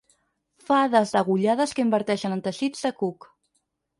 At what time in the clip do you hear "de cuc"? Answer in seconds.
2.87-3.29